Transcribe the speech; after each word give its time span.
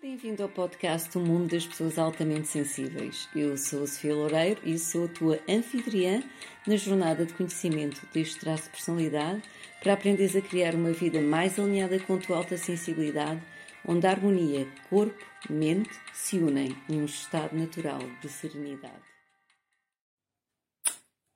Bem-vindo 0.00 0.44
ao 0.44 0.48
podcast 0.48 1.18
O 1.18 1.20
Mundo 1.20 1.50
das 1.50 1.66
Pessoas 1.66 1.98
Altamente 1.98 2.46
Sensíveis. 2.46 3.28
Eu 3.34 3.58
sou 3.58 3.82
a 3.82 3.86
Sofia 3.88 4.14
Loureiro 4.14 4.60
e 4.64 4.78
sou 4.78 5.06
a 5.06 5.08
tua 5.08 5.40
anfitriã 5.48 6.22
na 6.64 6.76
jornada 6.76 7.26
de 7.26 7.34
conhecimento 7.34 8.06
deste 8.14 8.38
traço 8.38 8.62
de 8.66 8.70
personalidade 8.70 9.42
para 9.82 9.94
aprenderes 9.94 10.36
a 10.36 10.40
criar 10.40 10.76
uma 10.76 10.92
vida 10.92 11.20
mais 11.20 11.58
alinhada 11.58 11.98
com 11.98 12.14
a 12.14 12.18
tua 12.18 12.36
alta 12.36 12.56
sensibilidade, 12.56 13.42
onde 13.84 14.06
a 14.06 14.10
harmonia 14.10 14.68
corpo-mente 14.88 15.90
se 16.14 16.38
unem 16.38 16.76
num 16.88 17.04
estado 17.04 17.56
natural 17.56 17.98
de 18.22 18.28
serenidade. 18.28 19.02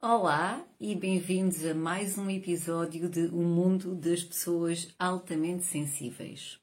Olá 0.00 0.64
e 0.78 0.94
bem-vindos 0.94 1.66
a 1.66 1.74
mais 1.74 2.16
um 2.16 2.30
episódio 2.30 3.08
de 3.08 3.26
O 3.26 3.42
Mundo 3.42 3.96
das 3.96 4.22
Pessoas 4.22 4.94
Altamente 5.00 5.64
Sensíveis. 5.64 6.61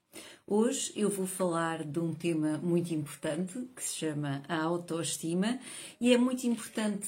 Hoje 0.51 0.91
eu 0.95 1.11
vou 1.11 1.27
falar 1.27 1.83
de 1.83 1.99
um 1.99 2.11
tema 2.11 2.57
muito 2.57 2.91
importante 2.91 3.69
que 3.75 3.83
se 3.83 3.97
chama 3.97 4.41
a 4.47 4.59
autoestima 4.59 5.59
e 6.01 6.11
é 6.11 6.17
muito 6.17 6.47
importante 6.47 7.07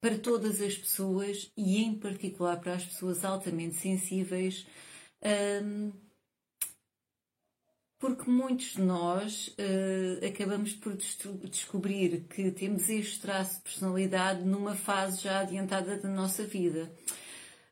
para 0.00 0.16
todas 0.16 0.60
as 0.60 0.76
pessoas 0.76 1.50
e, 1.56 1.82
em 1.82 1.98
particular, 1.98 2.60
para 2.60 2.74
as 2.74 2.84
pessoas 2.84 3.24
altamente 3.24 3.74
sensíveis, 3.74 4.64
um, 5.64 5.90
porque 7.98 8.30
muitos 8.30 8.74
de 8.74 8.82
nós 8.82 9.48
uh, 9.48 10.24
acabamos 10.24 10.72
por 10.74 10.96
descobrir 11.50 12.28
que 12.28 12.52
temos 12.52 12.88
este 12.88 13.18
traço 13.18 13.56
de 13.56 13.62
personalidade 13.62 14.44
numa 14.44 14.76
fase 14.76 15.24
já 15.24 15.40
adiantada 15.40 15.96
da 15.96 16.08
nossa 16.08 16.44
vida. 16.44 16.88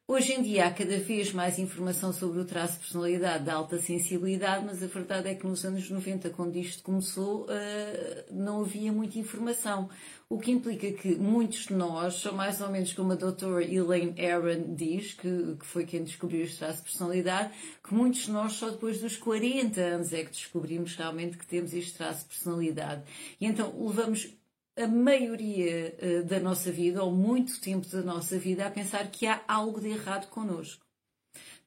Hoje 0.09 0.35
em 0.35 0.41
dia 0.41 0.67
há 0.67 0.71
cada 0.71 0.99
vez 0.99 1.33
mais 1.33 1.59
informação 1.59 2.13
sobre 2.13 2.39
o 2.39 2.45
traço 2.45 2.75
de 2.75 2.79
personalidade 2.79 3.43
da 3.43 3.55
alta 3.55 3.77
sensibilidade, 3.77 4.65
mas 4.65 4.81
a 4.81 4.87
verdade 4.87 5.31
é 5.31 5.35
que 5.35 5.45
nos 5.45 5.65
anos 5.65 5.91
90, 5.91 6.31
quando 6.31 6.55
isto 6.55 6.81
começou, 6.85 7.45
eh, 7.51 8.25
não 8.31 8.61
havia 8.61 8.93
muita 8.93 9.19
informação. 9.19 9.91
O 10.29 10.39
que 10.39 10.53
implica 10.53 10.93
que 10.93 11.17
muitos 11.17 11.67
de 11.67 11.73
nós 11.73 12.21
são 12.21 12.33
mais 12.33 12.61
ou 12.61 12.71
menos 12.71 12.93
como 12.93 13.15
a 13.15 13.17
doutora 13.17 13.65
Elaine 13.65 14.15
Aron 14.25 14.77
diz, 14.77 15.15
que, 15.15 15.57
que 15.59 15.67
foi 15.67 15.85
quem 15.85 16.05
descobriu 16.05 16.45
este 16.45 16.59
traço 16.59 16.79
de 16.79 16.85
personalidade, 16.85 17.53
que 17.83 17.93
muitos 17.93 18.27
de 18.27 18.31
nós 18.31 18.53
só 18.53 18.71
depois 18.71 19.01
dos 19.01 19.17
40 19.17 19.81
anos 19.81 20.13
é 20.13 20.23
que 20.23 20.31
descobrimos 20.31 20.95
realmente 20.95 21.37
que 21.37 21.47
temos 21.47 21.75
este 21.75 21.95
traço 21.95 22.21
de 22.21 22.27
personalidade. 22.27 23.03
E 23.41 23.47
então 23.47 23.75
levamos 23.77 24.33
a 24.77 24.87
maioria 24.87 25.97
uh, 26.01 26.25
da 26.25 26.39
nossa 26.39 26.71
vida, 26.71 27.03
ou 27.03 27.13
muito 27.13 27.61
tempo 27.61 27.87
da 27.89 28.03
nossa 28.03 28.39
vida, 28.39 28.67
a 28.67 28.71
pensar 28.71 29.11
que 29.11 29.27
há 29.27 29.43
algo 29.49 29.81
de 29.81 29.89
errado 29.89 30.29
connosco. 30.29 30.85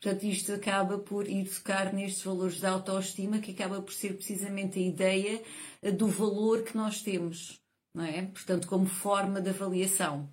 Portanto, 0.01 0.23
isto 0.23 0.53
acaba 0.53 0.97
por 0.97 1.25
tocar 1.25 1.93
nestes 1.93 2.23
valores 2.23 2.59
da 2.59 2.71
autoestima, 2.71 3.39
que 3.39 3.51
acaba 3.51 3.81
por 3.81 3.93
ser 3.93 4.15
precisamente 4.15 4.79
a 4.79 4.81
ideia 4.81 5.41
uh, 5.81 5.91
do 5.91 6.07
valor 6.07 6.63
que 6.63 6.77
nós 6.77 7.01
temos, 7.01 7.59
não 7.93 8.05
é? 8.05 8.23
Portanto, 8.27 8.67
como 8.67 8.85
forma 8.85 9.41
de 9.41 9.49
avaliação 9.49 10.29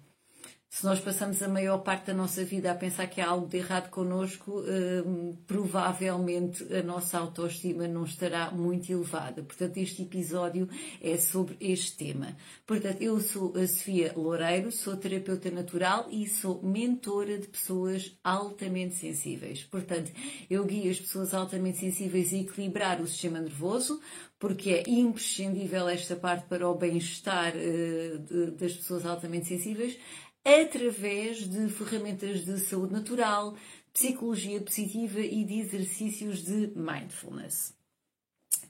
se 0.76 0.84
nós 0.84 1.00
passamos 1.00 1.42
a 1.42 1.48
maior 1.48 1.78
parte 1.78 2.08
da 2.08 2.12
nossa 2.12 2.44
vida 2.44 2.70
a 2.70 2.74
pensar 2.74 3.06
que 3.06 3.18
há 3.18 3.28
algo 3.28 3.48
de 3.48 3.56
errado 3.56 3.88
connosco, 3.88 4.60
hum, 4.60 5.34
provavelmente 5.46 6.62
a 6.70 6.82
nossa 6.82 7.16
autoestima 7.18 7.88
não 7.88 8.04
estará 8.04 8.50
muito 8.50 8.92
elevada. 8.92 9.42
Portanto, 9.42 9.78
este 9.78 10.02
episódio 10.02 10.68
é 11.00 11.16
sobre 11.16 11.56
este 11.60 11.96
tema. 11.96 12.36
Portanto, 12.66 13.00
eu 13.00 13.18
sou 13.20 13.56
a 13.56 13.66
Sofia 13.66 14.12
Loureiro, 14.14 14.70
sou 14.70 14.98
terapeuta 14.98 15.50
natural 15.50 16.08
e 16.10 16.28
sou 16.28 16.62
mentora 16.62 17.38
de 17.38 17.48
pessoas 17.48 18.14
altamente 18.22 18.96
sensíveis. 18.96 19.64
Portanto, 19.64 20.12
eu 20.50 20.62
guio 20.66 20.90
as 20.90 21.00
pessoas 21.00 21.32
altamente 21.32 21.78
sensíveis 21.78 22.34
a 22.34 22.36
equilibrar 22.36 23.00
o 23.00 23.06
sistema 23.06 23.40
nervoso, 23.40 23.98
porque 24.38 24.68
é 24.72 24.90
imprescindível 24.90 25.88
esta 25.88 26.14
parte 26.14 26.46
para 26.46 26.68
o 26.68 26.74
bem-estar 26.74 27.54
uh, 27.56 28.50
das 28.50 28.74
pessoas 28.74 29.06
altamente 29.06 29.46
sensíveis 29.46 29.98
através 30.46 31.38
de 31.38 31.68
ferramentas 31.68 32.44
de 32.44 32.60
saúde 32.60 32.92
natural, 32.92 33.56
psicologia 33.92 34.60
positiva 34.60 35.18
e 35.18 35.44
de 35.44 35.58
exercícios 35.58 36.44
de 36.44 36.68
mindfulness. 36.76 37.74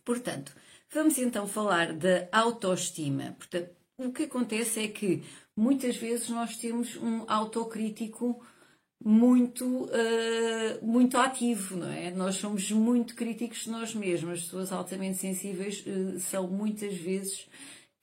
Portanto, 0.02 0.54
vamos 0.90 1.18
então 1.18 1.46
falar 1.46 1.92
da 1.92 2.28
autoestima. 2.32 3.34
Portanto, 3.36 3.70
o 3.98 4.10
que 4.10 4.22
acontece 4.22 4.80
é 4.80 4.88
que 4.88 5.22
muitas 5.54 5.96
vezes 5.96 6.30
nós 6.30 6.56
temos 6.56 6.96
um 6.96 7.24
autocrítico 7.28 8.42
muito, 9.04 9.84
uh, 9.84 9.88
muito 10.82 11.18
ativo, 11.18 11.76
não 11.76 11.90
é? 11.90 12.10
Nós 12.10 12.36
somos 12.36 12.70
muito 12.70 13.14
críticos 13.14 13.64
de 13.64 13.70
nós 13.70 13.94
mesmos. 13.94 14.38
As 14.38 14.44
pessoas 14.44 14.72
altamente 14.72 15.18
sensíveis 15.18 15.84
uh, 15.86 16.18
são 16.20 16.48
muitas 16.48 16.94
vezes 16.94 17.46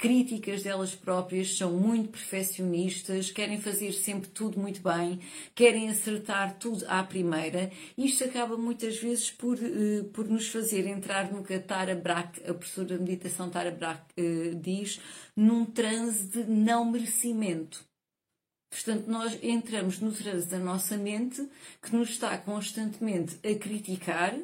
críticas 0.03 0.63
delas 0.63 0.93
próprias, 0.93 1.57
são 1.57 1.71
muito 1.71 2.09
perfeccionistas, 2.09 3.31
querem 3.31 3.61
fazer 3.61 3.93
sempre 3.93 4.27
tudo 4.27 4.59
muito 4.59 4.81
bem, 4.81 5.21
querem 5.55 5.89
acertar 5.89 6.57
tudo 6.59 6.83
à 6.89 7.01
primeira. 7.01 7.71
Isto 7.97 8.25
acaba 8.25 8.57
muitas 8.57 8.97
vezes 8.97 9.31
por, 9.31 9.57
uh, 9.57 10.03
por 10.11 10.27
nos 10.27 10.49
fazer 10.49 10.85
entrar 10.87 11.31
no 11.31 11.41
que 11.41 11.53
a 11.53 11.61
Tara 11.61 11.95
Brach, 11.95 12.37
a 12.45 12.53
professora 12.53 12.97
de 12.97 13.01
meditação 13.01 13.49
Tara 13.49 13.71
Brach, 13.71 14.01
uh, 14.19 14.55
diz, 14.55 14.99
num 15.37 15.63
transe 15.63 16.27
de 16.27 16.43
não 16.51 16.83
merecimento. 16.83 17.85
Portanto, 18.69 19.07
nós 19.07 19.39
entramos 19.41 20.01
no 20.01 20.11
transe 20.11 20.47
da 20.47 20.59
nossa 20.59 20.97
mente 20.97 21.47
que 21.81 21.95
nos 21.95 22.09
está 22.09 22.37
constantemente 22.37 23.37
a 23.41 23.57
criticar 23.57 24.37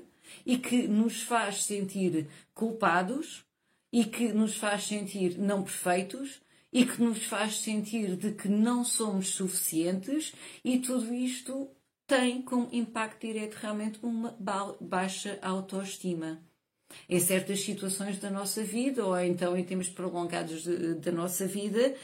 e 0.46 0.58
que 0.58 0.88
nos 0.88 1.22
faz 1.22 1.66
sentir 1.66 2.28
culpados 2.54 3.44
e 3.92 4.06
que 4.06 4.32
nos 4.32 4.56
faz 4.56 4.86
sentir 4.86 5.38
não 5.38 5.64
perfeitos 5.64 6.42
e 6.72 6.86
que 6.86 7.02
nos 7.02 7.24
faz 7.26 7.62
sentir 7.62 8.16
de 8.16 8.32
que 8.32 8.48
não 8.48 8.84
somos 8.84 9.30
suficientes 9.30 10.34
e 10.64 10.80
tudo 10.80 11.14
isto 11.14 11.70
tem 12.10 12.42
como 12.42 12.68
impacto 12.72 13.28
direto 13.28 13.56
realmente 13.56 14.00
uma 14.02 14.36
baixa 14.80 15.38
autoestima. 15.42 16.44
Em 17.08 17.20
certas 17.20 17.62
situações 17.62 18.18
da 18.18 18.32
nossa 18.32 18.64
vida, 18.64 19.06
ou 19.06 19.20
então 19.20 19.56
em 19.56 19.64
termos 19.64 19.90
prolongados 19.90 20.66
da 21.00 21.12
nossa 21.12 21.46
vida, 21.46 21.96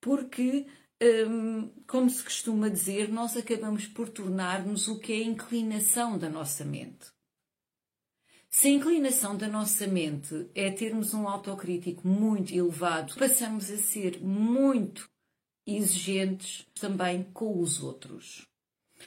porque, 0.00 0.66
hum, 1.00 1.70
como 1.86 2.10
se 2.10 2.24
costuma 2.24 2.68
dizer, 2.68 3.08
nós 3.08 3.36
acabamos 3.36 3.86
por 3.86 4.08
tornar-nos 4.08 4.88
o 4.88 4.98
que 4.98 5.12
é 5.12 5.16
a 5.18 5.28
inclinação 5.28 6.18
da 6.18 6.28
nossa 6.28 6.64
mente. 6.64 7.11
Se 8.54 8.68
a 8.68 8.70
inclinação 8.70 9.34
da 9.34 9.48
nossa 9.48 9.86
mente 9.86 10.46
é 10.54 10.70
termos 10.70 11.14
um 11.14 11.26
autocrítico 11.26 12.06
muito 12.06 12.54
elevado, 12.54 13.14
passamos 13.14 13.70
a 13.70 13.78
ser 13.78 14.22
muito 14.22 15.08
exigentes 15.66 16.66
também 16.78 17.22
com 17.32 17.58
os 17.58 17.82
outros. 17.82 18.46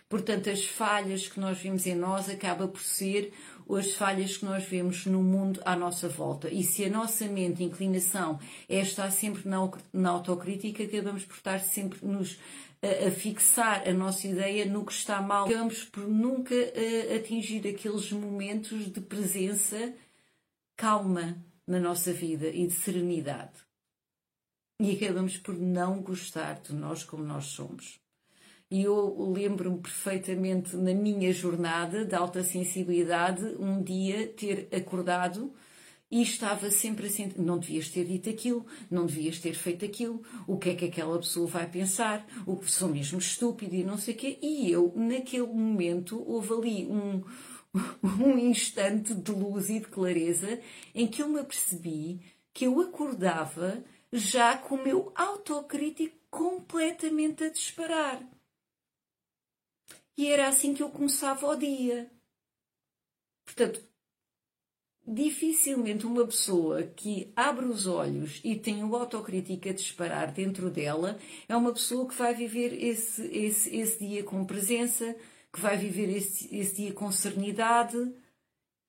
Portanto, 0.09 0.50
as 0.50 0.66
falhas 0.66 1.28
que 1.28 1.39
nós 1.39 1.59
vemos 1.59 1.85
em 1.85 1.94
nós 1.94 2.28
acaba 2.28 2.67
por 2.67 2.81
ser 2.81 3.31
as 3.69 3.94
falhas 3.94 4.35
que 4.35 4.45
nós 4.45 4.63
vemos 4.63 5.06
no 5.06 5.22
mundo 5.22 5.62
à 5.63 5.75
nossa 5.75 6.09
volta. 6.09 6.50
E 6.50 6.63
se 6.63 6.83
a 6.83 6.89
nossa 6.89 7.27
mente, 7.27 7.63
inclinação, 7.63 8.39
é 8.67 8.79
estar 8.79 9.12
sempre 9.12 9.47
na, 9.47 9.69
na 9.94 10.09
autocrítica, 10.09 10.83
acabamos 10.83 11.23
por 11.23 11.35
estar 11.35 11.59
sempre 11.59 12.00
nos 12.03 12.38
a, 12.85 13.07
a, 13.07 13.12
fixar 13.12 13.88
a 13.88 13.94
nossa 13.94 14.28
ideia 14.28 14.66
no 14.66 14.85
que 14.85 14.94
está 14.94 15.22
mal. 15.22 15.46
Acabamos 15.46 15.84
por 15.85 16.07
nunca 16.07 16.56
a, 16.56 17.16
atingir 17.16 17.68
aqueles 17.68 18.12
momentos 18.12 18.91
de 18.91 19.01
presença 19.01 19.94
calma 20.78 21.38
na 21.66 21.79
nossa 21.79 22.13
vida 22.13 22.47
e 22.47 22.68
de 22.68 22.74
serenidade. 22.74 23.66
E 24.79 24.91
acabamos 24.91 25.38
por 25.38 25.57
não 25.57 26.01
gostar 26.01 26.62
de 26.62 26.74
nós 26.74 27.03
como 27.03 27.24
nós 27.24 27.45
somos. 27.45 28.00
E 28.69 28.84
eu 28.84 29.31
lembro-me 29.31 29.79
perfeitamente 29.79 30.75
na 30.75 30.94
minha 30.94 31.31
jornada 31.31 32.03
de 32.03 32.16
alta 32.16 32.44
sensibilidade, 32.44 33.44
um 33.59 33.81
dia 33.81 34.28
ter 34.28 34.68
acordado 34.75 35.53
e 36.09 36.21
estava 36.21 36.69
sempre 36.71 37.07
assim: 37.07 37.31
não 37.38 37.57
devias 37.57 37.89
ter 37.89 38.06
dito 38.06 38.30
aquilo, 38.30 38.65
não 38.89 39.06
devias 39.06 39.39
ter 39.39 39.53
feito 39.53 39.85
aquilo, 39.85 40.24
o 40.47 40.57
que 40.57 40.69
é 40.69 40.75
que 40.75 40.85
aquela 40.85 41.18
pessoa 41.18 41.47
vai 41.47 41.69
pensar, 41.69 42.25
o 42.45 42.57
que 42.57 42.71
sou 42.71 42.89
mesmo 42.89 43.19
estúpido 43.19 43.75
e 43.75 43.83
não 43.83 43.97
sei 43.97 44.13
o 44.13 44.18
quê. 44.18 44.39
E 44.41 44.69
eu, 44.71 44.94
naquele 44.95 45.47
momento, 45.47 46.24
houve 46.27 46.53
ali 46.53 46.85
um, 46.85 47.24
um 48.24 48.38
instante 48.38 49.13
de 49.13 49.31
luz 49.31 49.69
e 49.69 49.80
de 49.80 49.88
clareza 49.88 50.59
em 50.94 51.07
que 51.07 51.21
eu 51.21 51.30
me 51.30 51.39
apercebi 51.39 52.21
que 52.53 52.65
eu 52.65 52.80
acordava 52.80 53.83
já 54.13 54.57
com 54.57 54.75
o 54.75 54.83
meu 54.83 55.12
autocrítico 55.15 56.15
completamente 56.30 57.44
a 57.44 57.50
disparar. 57.50 58.21
E 60.18 60.27
era 60.27 60.47
assim 60.47 60.74
que 60.74 60.81
eu 60.81 60.89
começava 60.89 61.45
o 61.47 61.56
dia. 61.56 62.09
Portanto, 63.44 63.83
dificilmente 65.07 66.06
uma 66.06 66.25
pessoa 66.25 66.84
que 66.84 67.31
abre 67.36 67.66
os 67.66 67.86
olhos 67.86 68.42
e 68.44 68.56
tem 68.56 68.84
o 68.84 68.96
autocrítica 68.96 69.74
disparar 69.74 70.31
dentro 70.31 70.69
dela 70.69 71.19
é 71.48 71.56
uma 71.56 71.72
pessoa 71.74 72.07
que 72.07 72.16
vai 72.16 72.34
viver 72.34 72.74
esse, 72.74 73.22
esse, 73.28 73.75
esse 73.75 74.00
dia 74.00 74.24
com 74.24 74.46
presença, 74.46 75.16
que 75.54 75.62
vai 75.62 75.78
viver 75.78 76.10
esse, 76.10 76.54
esse 76.56 76.75
dia 76.75 76.94
com 76.94 77.12
serenidade 77.12 77.98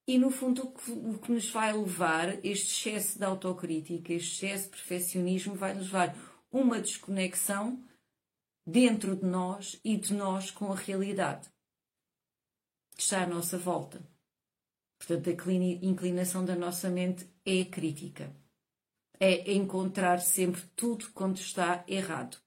E 0.09 0.19
no 0.19 0.31
fundo, 0.31 0.63
o 0.63 0.73
que, 0.73 0.91
o 0.91 1.19
que 1.19 1.33
nos 1.33 1.51
vai 1.51 1.73
levar, 1.73 2.45
este 2.45 2.89
excesso 2.89 3.19
de 3.19 3.25
autocrítica, 3.25 4.13
este 4.13 4.47
excesso 4.47 4.65
de 4.65 4.71
perfeccionismo, 4.71 5.55
vai 5.55 5.75
nos 5.75 5.87
levar 5.87 6.17
uma 6.51 6.81
desconexão 6.81 7.83
dentro 8.67 9.17
de 9.17 9.25
nós 9.25 9.79
e 9.85 9.97
de 9.97 10.15
nós 10.15 10.51
com 10.51 10.73
a 10.73 10.77
realidade 10.77 11.49
que 12.97 13.03
está 13.03 13.23
à 13.25 13.27
nossa 13.27 13.59
volta. 13.59 14.16
Portanto, 14.98 15.28
a 15.28 15.52
inclinação 15.52 16.44
da 16.44 16.56
nossa 16.56 16.88
mente 16.88 17.28
é 17.44 17.64
crítica. 17.64 18.34
É 19.19 19.52
encontrar 19.52 20.20
sempre 20.20 20.62
tudo 20.75 21.10
quando 21.12 21.37
está 21.37 21.84
errado. 21.87 22.38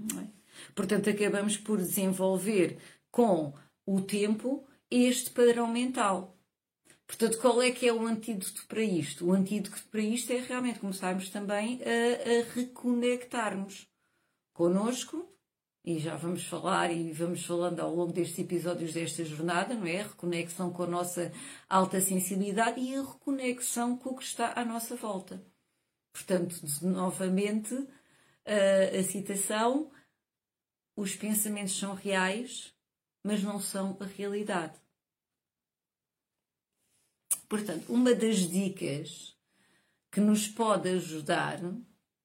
É? 0.00 0.26
Portanto, 0.74 1.10
acabamos 1.10 1.56
por 1.56 1.78
desenvolver 1.78 2.78
com 3.10 3.52
o 3.86 4.00
tempo 4.00 4.66
este 4.90 5.30
padrão 5.30 5.66
mental. 5.66 6.36
Portanto, 7.06 7.38
qual 7.38 7.60
é 7.60 7.70
que 7.70 7.86
é 7.86 7.92
o 7.92 8.06
antídoto 8.06 8.66
para 8.66 8.82
isto? 8.82 9.26
O 9.26 9.32
antídoto 9.32 9.82
para 9.90 10.00
isto 10.00 10.32
é 10.32 10.38
realmente 10.38 10.78
começarmos 10.78 11.28
também 11.28 11.80
a, 11.82 12.40
a 12.40 12.54
reconectarmos 12.54 13.86
connosco 14.54 15.31
e 15.84 15.98
já 15.98 16.16
vamos 16.16 16.44
falar 16.44 16.92
e 16.92 17.12
vamos 17.12 17.44
falando 17.44 17.80
ao 17.80 17.94
longo 17.94 18.12
destes 18.12 18.38
episódios 18.38 18.92
desta 18.92 19.24
jornada, 19.24 19.74
não 19.74 19.86
é? 19.86 20.00
A 20.00 20.08
reconexão 20.08 20.72
com 20.72 20.84
a 20.84 20.86
nossa 20.86 21.32
alta 21.68 22.00
sensibilidade 22.00 22.80
e 22.80 22.94
a 22.94 23.02
reconexão 23.02 23.96
com 23.96 24.10
o 24.10 24.16
que 24.16 24.22
está 24.22 24.52
à 24.58 24.64
nossa 24.64 24.94
volta. 24.94 25.44
Portanto, 26.12 26.54
novamente, 26.82 27.74
a, 28.44 28.98
a 28.98 29.02
citação: 29.02 29.90
os 30.96 31.16
pensamentos 31.16 31.76
são 31.76 31.94
reais, 31.94 32.72
mas 33.24 33.42
não 33.42 33.58
são 33.58 33.96
a 33.98 34.04
realidade. 34.04 34.80
Portanto, 37.48 37.92
uma 37.92 38.14
das 38.14 38.48
dicas 38.48 39.36
que 40.12 40.20
nos 40.20 40.46
pode 40.46 40.88
ajudar 40.90 41.60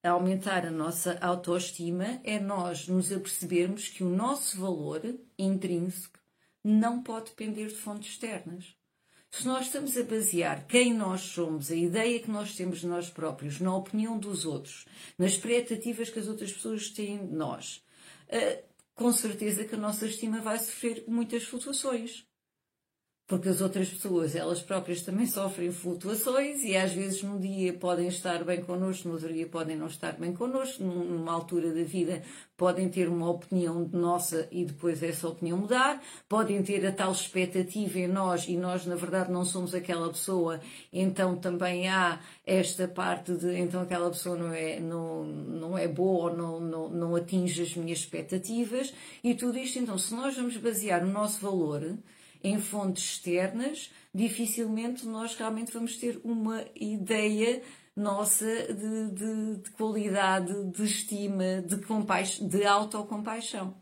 aumentar 0.04 0.66
a 0.66 0.72
nossa 0.72 1.18
autoestima 1.20 2.20
é 2.24 2.40
nós 2.40 2.88
nos 2.88 3.12
apercebermos 3.12 3.88
que 3.90 4.04
o 4.04 4.10
nosso 4.10 4.60
valor 4.60 5.02
intrínseco 5.38 6.20
não 6.64 7.02
pode 7.02 7.30
depender 7.30 7.68
de 7.68 7.76
fontes 7.76 8.12
externas. 8.12 8.76
Se 9.30 9.46
nós 9.46 9.66
estamos 9.66 9.98
a 9.98 10.04
basear 10.04 10.66
quem 10.68 10.94
nós 10.94 11.22
somos, 11.22 11.72
a 11.72 11.76
ideia 11.76 12.20
que 12.20 12.30
nós 12.30 12.56
temos 12.56 12.80
de 12.80 12.88
nós 12.88 13.10
próprios, 13.10 13.60
na 13.60 13.76
opinião 13.76 14.18
dos 14.18 14.46
outros, 14.46 14.86
nas 15.18 15.32
expectativas 15.32 16.10
que 16.10 16.20
as 16.20 16.28
outras 16.28 16.52
pessoas 16.52 16.90
têm 16.90 17.26
de 17.26 17.34
nós, 17.34 17.84
eh, 18.30 18.64
com 18.96 19.12
certeza 19.12 19.66
que 19.66 19.76
a 19.76 19.78
nossa 19.78 20.06
estima 20.06 20.42
vai 20.42 20.58
sofrer 20.58 21.04
muitas 21.08 21.44
flutuações 21.44 22.27
porque 23.28 23.50
as 23.50 23.60
outras 23.60 23.90
pessoas, 23.90 24.36
elas 24.36 24.62
próprias 24.62 25.02
também 25.02 25.26
sofrem 25.26 25.70
flutuações 25.70 26.64
e 26.64 26.78
às 26.78 26.94
vezes 26.94 27.22
num 27.24 27.38
dia 27.38 27.74
podem 27.74 28.08
estar 28.08 28.42
bem 28.46 28.64
connosco, 28.64 29.10
no 29.10 29.16
outro 29.16 29.34
dia 29.34 29.46
podem 29.46 29.76
não 29.76 29.88
estar 29.88 30.14
bem 30.14 30.34
connosco, 30.34 30.82
numa 30.82 31.34
altura 31.34 31.74
da 31.74 31.84
vida 31.84 32.24
podem 32.56 32.88
ter 32.88 33.10
uma 33.10 33.30
opinião 33.30 33.88
nossa 33.92 34.48
e 34.50 34.64
depois 34.64 35.04
essa 35.04 35.28
opinião 35.28 35.58
mudar, 35.58 36.02
podem 36.30 36.64
ter 36.64 36.86
a 36.88 36.92
tal 36.92 37.12
expectativa 37.12 38.00
em 38.00 38.08
nós 38.08 38.48
e 38.48 38.56
nós 38.56 38.86
na 38.86 38.96
verdade 38.96 39.30
não 39.30 39.44
somos 39.44 39.76
aquela 39.76 40.08
pessoa, 40.10 40.62
então 40.92 41.36
também 41.36 41.90
há 41.90 42.22
esta 42.46 42.88
parte 42.88 43.34
de 43.34 43.60
então 43.60 43.82
aquela 43.82 44.10
pessoa 44.10 44.38
não 44.38 44.54
é, 44.54 44.80
não, 44.80 45.26
não 45.26 45.78
é 45.78 45.86
boa 45.86 46.32
ou 46.32 46.38
não, 46.38 46.60
não, 46.62 46.90
não 46.90 47.16
atinge 47.16 47.62
as 47.62 47.76
minhas 47.76 48.00
expectativas. 48.00 48.94
E 49.22 49.36
tudo 49.36 49.58
isto, 49.58 49.80
então 49.80 49.98
se 49.98 50.16
nós 50.16 50.36
vamos 50.38 50.56
basear 50.56 51.04
o 51.04 51.08
nosso 51.08 51.42
valor 51.42 51.84
em 52.48 52.60
fontes 52.60 53.04
externas, 53.04 53.92
dificilmente 54.14 55.06
nós 55.06 55.36
realmente 55.36 55.72
vamos 55.72 55.98
ter 55.98 56.20
uma 56.24 56.66
ideia 56.76 57.62
nossa 57.96 58.46
de, 58.46 59.12
de, 59.12 59.58
de 59.64 59.70
qualidade, 59.72 60.54
de 60.72 60.84
estima, 60.84 61.62
de, 61.62 62.48
de 62.48 62.66
autocompaixão. 62.66 63.76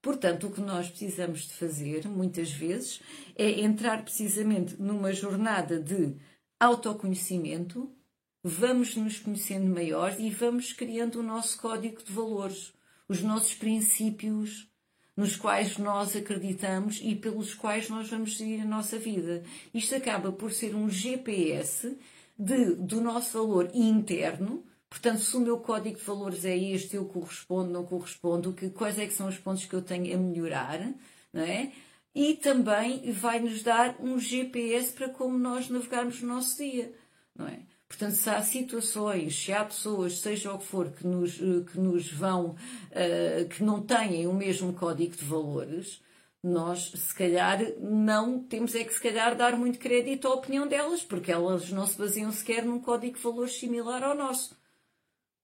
Portanto, 0.00 0.48
o 0.48 0.50
que 0.50 0.60
nós 0.60 0.88
precisamos 0.88 1.42
de 1.42 1.54
fazer, 1.54 2.08
muitas 2.08 2.50
vezes, 2.50 3.00
é 3.36 3.60
entrar 3.60 4.02
precisamente 4.04 4.80
numa 4.80 5.12
jornada 5.12 5.80
de 5.80 6.16
autoconhecimento, 6.58 7.92
vamos 8.42 8.96
nos 8.96 9.18
conhecendo 9.18 9.72
maior 9.72 10.18
e 10.18 10.30
vamos 10.30 10.72
criando 10.72 11.20
o 11.20 11.22
nosso 11.22 11.60
código 11.60 12.02
de 12.02 12.12
valores, 12.12 12.72
os 13.08 13.22
nossos 13.22 13.54
princípios, 13.54 14.68
nos 15.16 15.36
quais 15.36 15.76
nós 15.78 16.16
acreditamos 16.16 17.00
e 17.02 17.14
pelos 17.14 17.54
quais 17.54 17.88
nós 17.88 18.08
vamos 18.08 18.36
seguir 18.36 18.60
a 18.60 18.64
nossa 18.64 18.98
vida. 18.98 19.42
Isto 19.72 19.94
acaba 19.94 20.32
por 20.32 20.52
ser 20.52 20.74
um 20.74 20.88
GPS 20.88 21.96
de, 22.38 22.74
do 22.76 23.00
nosso 23.00 23.38
valor 23.38 23.70
interno. 23.74 24.64
Portanto, 24.88 25.20
se 25.20 25.36
o 25.36 25.40
meu 25.40 25.58
código 25.58 25.98
de 25.98 26.04
valores 26.04 26.44
é 26.44 26.56
este, 26.56 26.96
eu 26.96 27.04
correspondo, 27.06 27.70
não 27.70 27.84
correspondo, 27.84 28.52
que, 28.52 28.70
quais 28.70 28.98
é 28.98 29.06
que 29.06 29.14
são 29.14 29.28
os 29.28 29.38
pontos 29.38 29.64
que 29.64 29.74
eu 29.74 29.82
tenho 29.82 30.14
a 30.14 30.18
melhorar, 30.18 30.80
não 31.32 31.42
é? 31.42 31.72
E 32.14 32.34
também 32.34 33.10
vai 33.10 33.40
nos 33.40 33.62
dar 33.62 33.96
um 34.00 34.18
GPS 34.18 34.92
para 34.92 35.08
como 35.08 35.38
nós 35.38 35.70
navegarmos 35.70 36.20
no 36.20 36.28
nosso 36.28 36.58
dia, 36.58 36.92
não 37.34 37.48
é? 37.48 37.60
Portanto, 37.92 38.14
se 38.14 38.30
há 38.30 38.40
situações, 38.40 39.36
se 39.36 39.52
há 39.52 39.62
pessoas, 39.62 40.18
seja 40.18 40.50
o 40.50 40.58
que 40.58 40.64
for, 40.64 40.90
que 40.90 41.06
nos, 41.06 41.38
eh, 41.38 41.62
que 41.70 41.78
nos 41.78 42.10
vão, 42.10 42.56
uh, 42.56 43.48
que 43.50 43.62
não 43.62 43.82
têm 43.82 44.26
o 44.26 44.32
mesmo 44.32 44.72
código 44.72 45.14
de 45.14 45.22
valores, 45.22 46.02
nós, 46.42 46.90
se 46.90 47.14
calhar, 47.14 47.60
não 47.78 48.42
temos 48.42 48.74
é 48.74 48.82
que, 48.82 48.94
se 48.94 49.00
calhar, 49.00 49.36
dar 49.36 49.58
muito 49.58 49.78
crédito 49.78 50.26
à 50.26 50.32
opinião 50.32 50.66
delas, 50.66 51.04
porque 51.04 51.30
elas 51.30 51.68
não 51.68 51.86
se 51.86 51.98
baseiam 51.98 52.32
sequer 52.32 52.64
num 52.64 52.80
código 52.80 53.18
de 53.18 53.22
valores 53.22 53.58
similar 53.58 54.02
ao 54.02 54.16
nosso. 54.16 54.56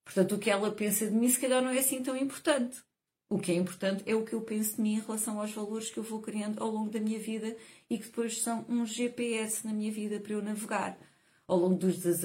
Portanto, 0.02 0.34
o 0.36 0.38
que 0.38 0.50
ela 0.50 0.70
pensa 0.72 1.06
de 1.06 1.14
mim, 1.14 1.28
se 1.28 1.38
calhar, 1.38 1.62
não 1.62 1.70
é 1.70 1.78
assim 1.80 2.02
tão 2.02 2.16
importante. 2.16 2.78
O 3.28 3.38
que 3.38 3.52
é 3.52 3.56
importante 3.56 4.02
é 4.06 4.14
o 4.14 4.24
que 4.24 4.32
eu 4.32 4.40
penso 4.40 4.76
de 4.76 4.80
mim 4.80 4.94
em 4.94 5.00
relação 5.00 5.38
aos 5.38 5.52
valores 5.52 5.90
que 5.90 5.98
eu 5.98 6.02
vou 6.02 6.22
criando 6.22 6.62
ao 6.62 6.70
longo 6.70 6.88
da 6.88 6.98
minha 6.98 7.18
vida 7.18 7.54
e 7.90 7.98
que 7.98 8.06
depois 8.06 8.40
são 8.40 8.64
um 8.70 8.86
GPS 8.86 9.66
na 9.66 9.74
minha 9.74 9.92
vida 9.92 10.18
para 10.18 10.32
eu 10.32 10.40
navegar 10.40 10.98
ao 11.48 11.56
longo 11.56 11.76
dos, 11.76 11.98
das, 12.00 12.20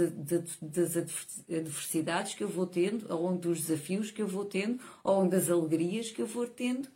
das 0.62 0.98
adversidades 0.98 2.36
que 2.36 2.44
eu 2.44 2.50
vou 2.50 2.68
tendo, 2.68 3.10
ao 3.12 3.22
longo 3.22 3.40
dos 3.40 3.62
desafios 3.62 4.12
que 4.12 4.22
eu 4.22 4.28
vou 4.28 4.44
tendo, 4.44 4.84
ao 5.02 5.16
longo 5.16 5.31
das 5.31 5.50
alegrias 5.50 6.12
que 6.12 6.22
eu 6.22 6.28
vou 6.28 6.46
tendo. 6.46 6.90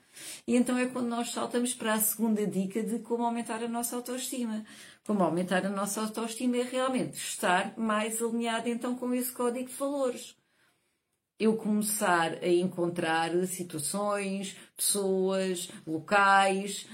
E 0.45 0.55
então 0.55 0.77
é 0.77 0.87
quando 0.87 1.07
nós 1.07 1.31
saltamos 1.31 1.73
para 1.73 1.93
a 1.93 1.99
segunda 1.99 2.45
dica 2.45 2.83
de 2.83 2.99
como 2.99 3.23
aumentar 3.23 3.63
a 3.63 3.67
nossa 3.67 3.95
autoestima. 3.95 4.65
Como 5.05 5.23
aumentar 5.23 5.65
a 5.65 5.69
nossa 5.69 6.01
autoestima 6.01 6.57
é 6.57 6.63
realmente 6.63 7.15
estar 7.15 7.77
mais 7.77 8.21
alinhado 8.21 8.67
então 8.67 8.95
com 8.95 9.13
esse 9.13 9.31
código 9.31 9.69
de 9.69 9.75
valores. 9.75 10.35
Eu 11.39 11.55
começar 11.55 12.39
a 12.41 12.47
encontrar 12.47 13.31
situações, 13.45 14.57
pessoas, 14.75 15.69
locais, 15.85 16.87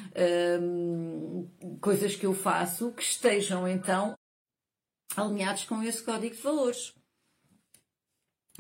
hum, 0.61 1.47
coisas 1.79 2.15
que 2.15 2.25
eu 2.25 2.33
faço 2.33 2.91
que 2.91 3.01
estejam 3.01 3.67
então 3.67 4.15
alinhados 5.15 5.65
com 5.65 5.81
esse 5.83 6.03
código 6.03 6.35
de 6.35 6.41
valores. 6.41 6.93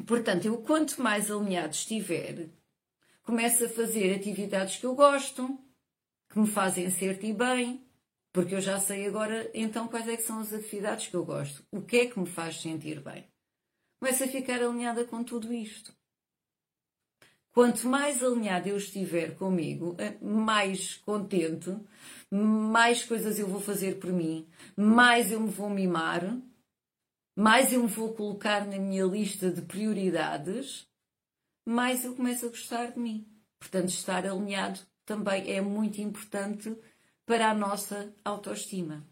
Portanto, 0.07 0.45
eu 0.45 0.57
quanto 0.57 1.01
mais 1.01 1.29
alinhado 1.31 1.73
estiver, 1.73 2.49
começo 3.23 3.65
a 3.65 3.69
fazer 3.69 4.15
atividades 4.15 4.77
que 4.77 4.85
eu 4.85 4.95
gosto, 4.95 5.57
que 6.29 6.39
me 6.39 6.47
fazem 6.47 6.89
sentir 6.89 7.33
bem, 7.33 7.85
porque 8.31 8.55
eu 8.55 8.61
já 8.61 8.79
sei 8.79 9.05
agora 9.05 9.49
então 9.53 9.87
quais 9.87 10.07
é 10.07 10.17
são 10.17 10.39
as 10.39 10.51
atividades 10.51 11.07
que 11.07 11.15
eu 11.15 11.23
gosto, 11.23 11.63
o 11.71 11.81
que 11.81 11.97
é 11.97 12.05
que 12.07 12.19
me 12.19 12.25
faz 12.25 12.59
sentir 12.59 12.99
bem. 13.01 13.27
Começo 13.99 14.23
a 14.23 14.27
ficar 14.27 14.61
alinhada 14.61 15.05
com 15.05 15.23
tudo 15.23 15.53
isto. 15.53 15.95
Quanto 17.53 17.87
mais 17.87 18.23
alinhado 18.23 18.67
eu 18.67 18.77
estiver 18.77 19.35
comigo, 19.35 19.95
eh, 19.99 20.17
mais 20.19 20.95
contente, 20.95 21.69
mais 22.31 23.05
coisas 23.05 23.37
eu 23.37 23.47
vou 23.47 23.61
fazer 23.61 23.99
por 23.99 24.11
mim, 24.11 24.47
mais 24.75 25.31
eu 25.31 25.39
me 25.39 25.51
vou 25.51 25.69
mimar, 25.69 26.35
mais 27.35 27.71
eu 27.71 27.83
me 27.83 27.87
vou 27.87 28.11
colocar 28.15 28.65
na 28.65 28.79
minha 28.79 29.05
lista 29.05 29.51
de 29.51 29.61
prioridades, 29.61 30.87
mais 31.63 32.03
eu 32.03 32.15
começo 32.15 32.47
a 32.47 32.49
gostar 32.49 32.91
de 32.91 32.99
mim. 32.99 33.27
Portanto, 33.59 33.89
estar 33.89 34.25
alinhado 34.25 34.79
também 35.05 35.51
é 35.51 35.61
muito 35.61 36.01
importante 36.01 36.75
para 37.23 37.51
a 37.51 37.53
nossa 37.53 38.11
autoestima. 38.25 39.05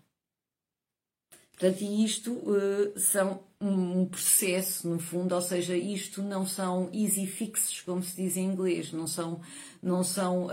Portanto, 1.51 1.81
e 1.81 2.03
isto 2.03 2.33
uh, 2.33 2.99
são 2.99 3.50
um 3.61 4.05
processo, 4.05 4.87
no 4.87 4.99
fundo, 4.99 5.35
ou 5.35 5.41
seja, 5.41 5.75
isto 5.77 6.23
não 6.23 6.45
são 6.45 6.89
easy 6.91 7.27
fixes, 7.27 7.81
como 7.81 8.01
se 8.01 8.15
diz 8.15 8.35
em 8.35 8.45
inglês, 8.45 8.91
não 8.91 9.05
são, 9.05 9.39
não 9.81 10.03
são 10.03 10.47
uh, 10.47 10.49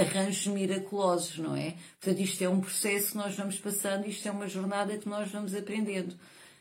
arranjos 0.00 0.46
miraculosos, 0.48 1.38
não 1.38 1.56
é? 1.56 1.74
Portanto, 2.00 2.20
isto 2.20 2.42
é 2.42 2.48
um 2.48 2.60
processo 2.60 3.12
que 3.12 3.16
nós 3.16 3.34
vamos 3.34 3.58
passando, 3.58 4.06
isto 4.06 4.28
é 4.28 4.30
uma 4.30 4.46
jornada 4.46 4.98
que 4.98 5.08
nós 5.08 5.30
vamos 5.30 5.54
aprendendo. 5.54 6.14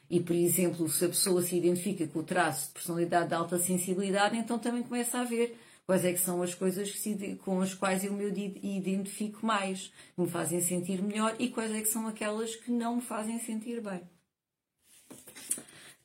E, 0.09 0.19
por 0.19 0.35
exemplo, 0.35 0.89
se 0.89 1.05
a 1.05 1.09
pessoa 1.09 1.41
se 1.41 1.55
identifica 1.55 2.07
com 2.07 2.19
o 2.19 2.23
traço 2.23 2.67
de 2.67 2.73
personalidade 2.73 3.29
de 3.29 3.33
alta 3.33 3.57
sensibilidade, 3.57 4.37
então 4.37 4.57
também 4.57 4.83
começa 4.83 5.19
a 5.19 5.23
ver 5.23 5.57
Quais 5.85 6.05
é 6.05 6.13
que 6.13 6.19
são 6.19 6.41
as 6.41 6.55
coisas 6.55 6.89
se, 6.99 7.35
com 7.43 7.59
as 7.59 7.73
quais 7.73 8.03
eu 8.05 8.13
me 8.13 8.25
identifico 8.63 9.45
mais, 9.45 9.91
que 10.15 10.21
me 10.21 10.29
fazem 10.29 10.61
sentir 10.61 11.01
melhor 11.01 11.35
e 11.37 11.49
quais 11.49 11.69
é 11.71 11.81
que 11.81 11.87
são 11.87 12.07
aquelas 12.07 12.55
que 12.55 12.71
não 12.71 12.95
me 12.95 13.01
fazem 13.01 13.37
sentir 13.39 13.81
bem. 13.81 14.01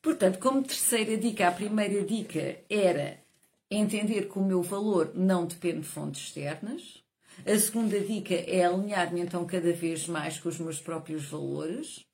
Portanto, 0.06 0.38
como 0.38 0.62
terceira 0.62 1.16
dica, 1.16 1.48
a 1.48 1.50
primeira 1.50 2.04
dica 2.04 2.60
era 2.70 3.18
entender 3.68 4.28
que 4.28 4.38
o 4.38 4.44
meu 4.44 4.62
valor 4.62 5.10
não 5.16 5.44
depende 5.44 5.80
de 5.80 5.88
fontes 5.88 6.28
externas. 6.28 7.02
A 7.44 7.58
segunda 7.58 7.98
dica 7.98 8.32
é 8.32 8.64
alinhar-me 8.64 9.20
então 9.20 9.44
cada 9.44 9.72
vez 9.72 10.06
mais 10.06 10.38
com 10.38 10.48
os 10.48 10.60
meus 10.60 10.80
próprios 10.80 11.24
valores, 11.24 12.04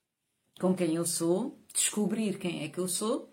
com 0.59 0.75
quem 0.75 0.95
eu 0.95 1.05
sou, 1.05 1.59
descobrir 1.75 2.39
quem 2.39 2.65
é 2.65 2.69
que 2.71 2.79
eu 2.79 2.89
sou. 2.89 3.31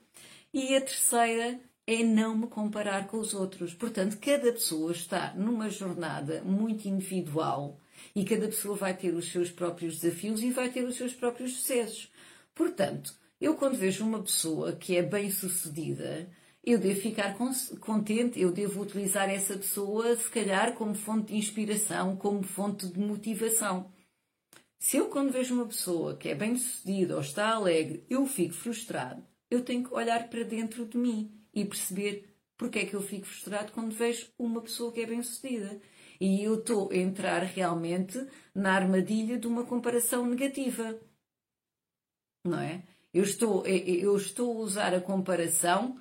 E 0.54 0.76
a 0.76 0.82
terceira 0.82 1.58
é 1.88 2.04
não 2.04 2.38
me 2.38 2.48
comparar 2.48 3.08
com 3.08 3.18
os 3.18 3.34
outros. 3.34 3.74
Portanto, 3.74 4.18
cada 4.20 4.52
pessoa 4.52 4.92
está 4.92 5.34
numa 5.36 5.70
jornada 5.70 6.42
muito 6.42 6.86
individual 6.86 7.80
e 8.14 8.26
cada 8.26 8.48
pessoa 8.48 8.76
vai 8.76 8.94
ter 8.94 9.14
os 9.14 9.32
seus 9.32 9.50
próprios 9.50 10.02
desafios 10.02 10.44
e 10.44 10.52
vai 10.52 10.70
ter 10.70 10.84
os 10.84 10.98
seus 10.98 11.14
próprios 11.14 11.54
sucessos. 11.54 12.12
Portanto, 12.54 13.18
eu 13.40 13.56
quando 13.56 13.78
vejo 13.78 14.06
uma 14.06 14.22
pessoa 14.22 14.74
que 14.74 14.96
é 14.96 15.02
bem 15.02 15.30
sucedida, 15.32 16.30
eu 16.64 16.78
devo 16.78 17.00
ficar 17.00 17.38
contente, 17.80 18.40
eu 18.40 18.52
devo 18.52 18.82
utilizar 18.82 19.30
essa 19.30 19.58
pessoa, 19.58 20.16
se 20.16 20.30
calhar, 20.30 20.74
como 20.74 20.94
fonte 20.94 21.34
de 21.34 21.38
inspiração, 21.38 22.16
como 22.16 22.44
fonte 22.44 22.88
de 22.88 23.00
motivação. 23.00 23.92
Se 24.78 24.98
eu, 24.98 25.10
quando 25.10 25.32
vejo 25.32 25.56
uma 25.56 25.66
pessoa 25.66 26.16
que 26.16 26.30
é 26.30 26.36
bem 26.36 26.58
sucedida 26.58 27.16
ou 27.16 27.22
está 27.22 27.50
alegre, 27.50 28.06
eu 28.10 28.26
fico 28.26 28.54
frustrado, 28.54 29.24
eu 29.50 29.64
tenho 29.64 29.84
que 29.84 29.94
olhar 29.94 30.30
para 30.30 30.44
dentro 30.44 30.86
de 30.86 30.98
mim 30.98 31.32
e 31.54 31.66
perceber 31.66 32.30
porque 32.60 32.80
é 32.80 32.86
que 32.86 32.94
eu 32.94 33.02
fico 33.02 33.26
frustrado 33.26 33.72
quando 33.72 33.96
vejo 33.96 34.28
uma 34.38 34.62
pessoa 34.62 34.92
que 34.92 35.00
é 35.00 35.06
bem-sucedida. 35.06 35.82
E 36.20 36.44
eu 36.44 36.56
estou 36.56 36.92
a 36.92 36.96
entrar 36.98 37.42
realmente 37.44 38.20
na 38.54 38.74
armadilha 38.74 39.40
de 39.40 39.48
uma 39.48 39.66
comparação 39.66 40.26
negativa. 40.26 41.00
Não 42.46 42.60
é? 42.60 42.84
Eu 43.14 43.24
estou, 43.24 43.66
eu 43.66 44.16
estou 44.16 44.58
a 44.58 44.62
usar 44.62 44.94
a 44.94 45.02
comparação 45.02 45.98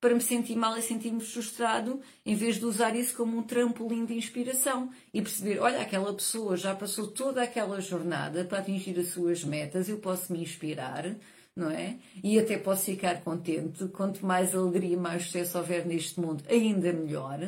para 0.00 0.14
me 0.14 0.20
sentir 0.20 0.54
mal 0.56 0.76
e 0.76 0.82
sentir-me 0.82 1.20
frustrado, 1.20 2.00
em 2.24 2.34
vez 2.34 2.56
de 2.56 2.64
usar 2.64 2.94
isso 2.94 3.16
como 3.16 3.36
um 3.36 3.42
trampolim 3.42 4.04
de 4.04 4.14
inspiração 4.14 4.90
e 5.12 5.20
perceber, 5.20 5.58
olha, 5.58 5.80
aquela 5.80 6.12
pessoa 6.14 6.56
já 6.56 6.74
passou 6.74 7.08
toda 7.08 7.42
aquela 7.42 7.80
jornada 7.80 8.44
para 8.44 8.58
atingir 8.58 8.98
as 9.00 9.08
suas 9.08 9.42
metas, 9.42 9.88
eu 9.88 9.98
posso 9.98 10.32
me 10.32 10.40
inspirar, 10.40 11.16
não 11.56 11.70
é? 11.70 11.98
E 12.22 12.38
até 12.38 12.58
posso 12.58 12.84
ficar 12.84 13.22
contente. 13.22 13.88
Quanto 13.88 14.24
mais 14.24 14.54
alegria 14.54 14.96
mais 14.96 15.24
sucesso 15.24 15.58
houver 15.58 15.84
neste 15.86 16.20
mundo, 16.20 16.44
ainda 16.48 16.92
melhor, 16.92 17.40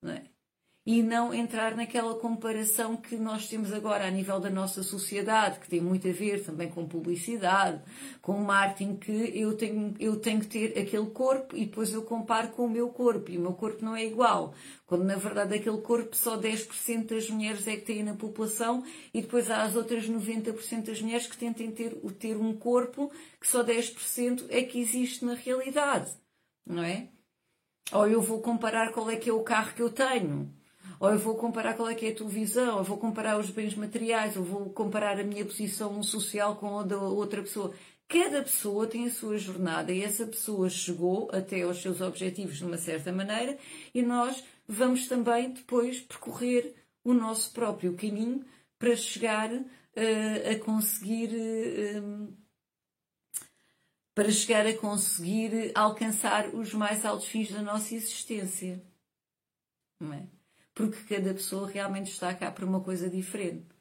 não 0.00 0.12
é? 0.12 0.33
E 0.86 1.02
não 1.02 1.32
entrar 1.32 1.74
naquela 1.74 2.14
comparação 2.16 2.94
que 2.94 3.16
nós 3.16 3.48
temos 3.48 3.72
agora 3.72 4.06
a 4.06 4.10
nível 4.10 4.38
da 4.38 4.50
nossa 4.50 4.82
sociedade, 4.82 5.58
que 5.58 5.68
tem 5.68 5.80
muito 5.80 6.06
a 6.06 6.12
ver 6.12 6.44
também 6.44 6.68
com 6.68 6.86
publicidade, 6.86 7.82
com 8.20 8.34
marketing, 8.34 8.96
que 8.96 9.32
eu 9.34 9.56
tenho, 9.56 9.94
eu 9.98 10.20
tenho 10.20 10.40
que 10.40 10.46
ter 10.46 10.78
aquele 10.78 11.06
corpo 11.06 11.56
e 11.56 11.64
depois 11.64 11.90
eu 11.90 12.02
comparo 12.02 12.48
com 12.48 12.66
o 12.66 12.70
meu 12.70 12.90
corpo 12.90 13.30
e 13.30 13.38
o 13.38 13.40
meu 13.40 13.54
corpo 13.54 13.82
não 13.82 13.96
é 13.96 14.04
igual. 14.04 14.52
Quando 14.84 15.04
na 15.04 15.16
verdade 15.16 15.54
aquele 15.54 15.80
corpo 15.80 16.14
só 16.14 16.36
10% 16.38 17.06
das 17.06 17.30
mulheres 17.30 17.66
é 17.66 17.76
que 17.76 17.86
têm 17.86 18.02
na 18.02 18.14
população 18.14 18.84
e 19.14 19.22
depois 19.22 19.50
há 19.50 19.62
as 19.62 19.74
outras 19.76 20.06
90% 20.06 20.84
das 20.84 21.00
mulheres 21.00 21.26
que 21.26 21.38
tentem 21.38 21.70
ter, 21.70 21.94
ter 22.18 22.36
um 22.36 22.52
corpo 22.52 23.10
que 23.40 23.48
só 23.48 23.64
10% 23.64 24.44
é 24.50 24.62
que 24.62 24.78
existe 24.80 25.24
na 25.24 25.32
realidade, 25.32 26.10
não 26.66 26.82
é? 26.82 27.08
Ou 27.92 28.06
eu 28.06 28.20
vou 28.20 28.42
comparar 28.42 28.92
qual 28.92 29.08
é 29.10 29.16
que 29.16 29.30
é 29.30 29.32
o 29.32 29.42
carro 29.42 29.74
que 29.74 29.82
eu 29.82 29.90
tenho, 29.90 30.52
ou 31.00 31.10
eu 31.10 31.18
vou 31.18 31.34
comparar 31.36 31.74
qual 31.74 31.88
é 31.88 31.94
que 31.94 32.06
é 32.06 32.10
a 32.10 32.14
televisão, 32.14 32.78
ou 32.78 32.84
vou 32.84 32.98
comparar 32.98 33.38
os 33.38 33.50
bens 33.50 33.74
materiais, 33.74 34.36
ou 34.36 34.44
vou 34.44 34.70
comparar 34.70 35.18
a 35.18 35.24
minha 35.24 35.44
posição 35.44 36.02
social 36.02 36.56
com 36.56 36.78
a 36.78 36.82
da 36.82 36.98
outra 36.98 37.42
pessoa. 37.42 37.74
Cada 38.08 38.42
pessoa 38.42 38.86
tem 38.86 39.06
a 39.06 39.10
sua 39.10 39.38
jornada 39.38 39.92
e 39.92 40.02
essa 40.02 40.26
pessoa 40.26 40.68
chegou 40.68 41.30
até 41.32 41.62
aos 41.62 41.80
seus 41.80 42.00
objetivos 42.00 42.58
de 42.58 42.64
uma 42.64 42.76
certa 42.76 43.10
maneira 43.10 43.58
e 43.94 44.02
nós 44.02 44.44
vamos 44.68 45.08
também 45.08 45.50
depois 45.50 46.00
percorrer 46.00 46.74
o 47.02 47.12
nosso 47.12 47.52
próprio 47.52 47.94
caminho 47.94 48.44
para 48.78 48.94
chegar 48.94 49.50
uh, 49.52 50.50
a 50.52 50.58
conseguir. 50.58 51.30
Uh, 51.34 52.44
para 54.14 54.30
chegar 54.30 54.64
a 54.64 54.76
conseguir 54.76 55.72
alcançar 55.74 56.54
os 56.54 56.72
mais 56.72 57.04
altos 57.04 57.26
fins 57.26 57.50
da 57.50 57.60
nossa 57.62 57.96
existência. 57.96 58.80
Não 59.98 60.12
é? 60.12 60.33
Porque 60.74 61.14
cada 61.14 61.32
pessoa 61.32 61.70
realmente 61.70 62.10
está 62.10 62.34
cá 62.34 62.50
por 62.50 62.64
uma 62.64 62.80
coisa 62.80 63.08
diferente. 63.08 63.74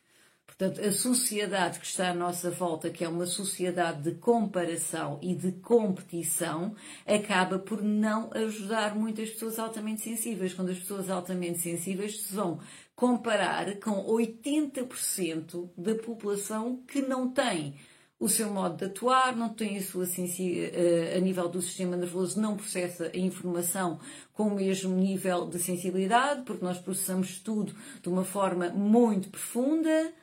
Portanto, 0.46 0.82
a 0.82 0.92
sociedade 0.92 1.80
que 1.80 1.86
está 1.86 2.10
à 2.10 2.14
nossa 2.14 2.52
volta, 2.52 2.90
que 2.90 3.04
é 3.04 3.10
uma 3.10 3.26
sociedade 3.26 4.04
de 4.04 4.20
comparação 4.20 5.18
e 5.22 5.34
de 5.34 5.52
competição, 5.54 6.76
acaba 7.08 7.58
por 7.58 7.82
não 7.82 8.30
ajudar 8.34 8.96
muitas 8.96 9.32
pessoas 9.32 9.58
altamente 9.58 10.02
sensíveis. 10.02 10.54
Quando 10.54 10.70
as 10.70 10.78
pessoas 10.78 11.10
altamente 11.10 11.60
sensíveis 11.60 12.22
se 12.22 12.36
vão 12.36 12.60
comparar 12.96 13.80
com 13.80 14.06
80% 14.06 15.72
da 15.76 15.96
população 15.96 16.84
que 16.88 17.02
não 17.02 17.32
tem 17.32 17.76
o 18.20 18.30
seu 18.30 18.50
modo 18.50 18.78
de 18.78 18.86
atuar, 18.86 19.36
não 19.36 19.50
tem 19.50 19.78
a 19.78 19.82
sua 19.82 20.06
eh, 20.06 21.16
a 21.18 21.20
nível 21.20 21.50
do 21.50 21.62
sistema 21.62 21.98
nervoso, 21.98 22.40
não 22.40 22.56
processa 22.56 23.12
a 23.14 23.18
informação 23.18 24.00
com 24.32 24.48
o 24.48 24.56
mesmo 24.56 24.96
nível 24.96 25.48
de 25.48 25.60
sensibilidade, 25.60 26.44
porque 26.44 26.64
nós 26.64 26.80
processamos 26.80 27.40
tudo 27.40 27.76
de 28.02 28.10
uma 28.10 28.24
forma 28.24 28.70
muito 28.70 29.30
profunda 29.30 30.14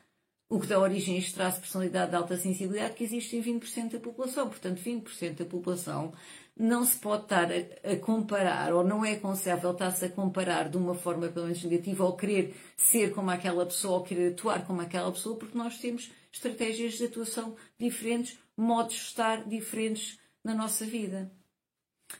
o 0.50 0.58
que 0.58 0.66
dá 0.66 0.80
origem 0.80 1.14
a 1.14 1.18
este 1.18 1.34
traço 1.34 1.56
de 1.56 1.60
personalidade 1.60 2.10
de 2.10 2.16
alta 2.16 2.36
sensibilidade 2.36 2.94
que 2.94 3.04
existe 3.04 3.36
em 3.36 3.42
20% 3.42 3.92
da 3.92 4.00
população. 4.00 4.48
Portanto, 4.48 4.80
20% 4.82 5.36
da 5.36 5.44
população 5.44 6.12
não 6.56 6.84
se 6.84 6.98
pode 6.98 7.22
estar 7.22 7.48
a, 7.52 7.96
comparar, 8.00 8.74
ou 8.74 8.82
não 8.82 9.04
é 9.04 9.12
aconselhável 9.12 9.70
estar-se 9.70 10.04
a 10.04 10.08
comparar 10.10 10.68
de 10.68 10.76
uma 10.76 10.94
forma 10.94 11.28
pelo 11.28 11.46
menos 11.46 11.62
negativa, 11.62 12.04
ou 12.04 12.16
querer 12.16 12.54
ser 12.76 13.14
como 13.14 13.30
aquela 13.30 13.64
pessoa, 13.64 13.98
ou 13.98 14.02
querer 14.02 14.32
atuar 14.32 14.66
como 14.66 14.80
aquela 14.80 15.12
pessoa, 15.12 15.38
porque 15.38 15.56
nós 15.56 15.78
temos 15.78 16.10
estratégias 16.32 16.94
de 16.94 17.04
atuação 17.06 17.56
diferentes, 17.78 18.38
modos 18.56 18.94
de 18.94 19.00
estar 19.02 19.48
diferentes 19.48 20.18
na 20.44 20.54
nossa 20.54 20.84
vida. 20.84 21.32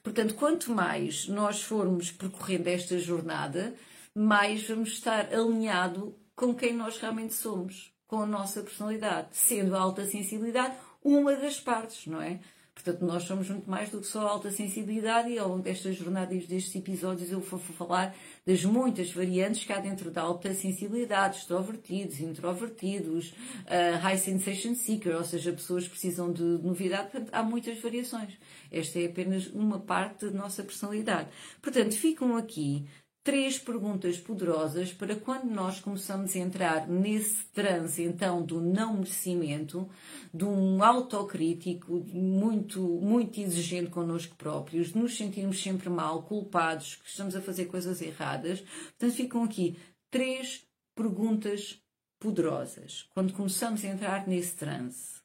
Portanto, 0.02 0.34
quanto 0.34 0.72
mais 0.72 1.26
nós 1.26 1.62
formos 1.62 2.10
percorrendo 2.10 2.68
esta 2.68 2.98
jornada, 2.98 3.74
mais 4.14 4.66
vamos 4.66 4.90
estar 4.90 5.32
alinhado 5.32 6.18
com 6.34 6.54
quem 6.54 6.72
nós 6.74 6.98
realmente 6.98 7.34
somos 7.34 7.92
com 8.06 8.22
a 8.22 8.26
nossa 8.26 8.60
personalidade, 8.62 9.28
sendo 9.32 9.76
a 9.76 9.80
alta 9.80 10.04
sensibilidade 10.04 10.76
uma 11.02 11.36
das 11.36 11.60
partes, 11.60 12.06
não 12.06 12.20
é? 12.20 12.40
Portanto, 12.82 13.04
nós 13.04 13.24
somos 13.24 13.48
muito 13.48 13.70
mais 13.70 13.90
do 13.90 14.00
que 14.00 14.06
só 14.06 14.26
alta 14.26 14.50
sensibilidade 14.50 15.28
e 15.28 15.38
ao 15.38 15.48
longo 15.48 15.62
destas 15.62 15.96
jornadas, 15.96 16.46
destes 16.46 16.74
episódios, 16.74 17.30
eu 17.30 17.40
vou 17.40 17.58
falar 17.58 18.14
das 18.46 18.64
muitas 18.64 19.12
variantes 19.12 19.64
que 19.64 19.72
há 19.72 19.78
dentro 19.78 20.10
da 20.10 20.22
alta 20.22 20.54
sensibilidade, 20.54 21.38
extrovertidos, 21.38 22.20
introvertidos, 22.20 23.30
uh, 23.30 23.98
high 24.00 24.16
sensation 24.16 24.74
seeker, 24.74 25.14
ou 25.16 25.24
seja, 25.24 25.52
pessoas 25.52 25.84
que 25.84 25.90
precisam 25.90 26.32
de 26.32 26.42
novidade. 26.42 27.10
Portanto, 27.10 27.30
há 27.32 27.42
muitas 27.42 27.78
variações. 27.80 28.32
Esta 28.72 28.98
é 28.98 29.06
apenas 29.06 29.48
uma 29.48 29.78
parte 29.78 30.26
da 30.26 30.38
nossa 30.38 30.62
personalidade. 30.62 31.28
Portanto, 31.60 31.94
ficam 31.94 32.36
aqui 32.36 32.86
três 33.22 33.58
perguntas 33.58 34.18
poderosas 34.18 34.92
para 34.92 35.14
quando 35.14 35.44
nós 35.44 35.78
começamos 35.80 36.34
a 36.34 36.38
entrar 36.38 36.88
nesse 36.88 37.44
transe 37.52 38.02
então 38.02 38.42
do 38.42 38.60
não 38.60 38.94
merecimento, 38.94 39.88
de 40.32 40.44
um 40.44 40.82
autocrítico 40.82 41.92
muito, 42.12 42.80
muito 42.80 43.40
exigente 43.40 43.90
connosco 43.90 44.34
próprios, 44.36 44.92
de 44.92 44.98
nos 44.98 45.16
sentirmos 45.16 45.62
sempre 45.62 45.90
mal, 45.90 46.22
culpados, 46.22 46.96
que 46.96 47.08
estamos 47.08 47.36
a 47.36 47.42
fazer 47.42 47.66
coisas 47.66 48.00
erradas. 48.00 48.60
Portanto, 48.60 49.12
ficam 49.12 49.44
aqui 49.44 49.78
três 50.10 50.66
perguntas 50.94 51.78
poderosas 52.18 53.06
quando 53.14 53.32
começamos 53.32 53.84
a 53.84 53.88
entrar 53.88 54.26
nesse 54.26 54.56
transe. 54.56 55.20